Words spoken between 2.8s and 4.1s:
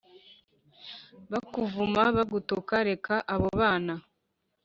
reka abo bana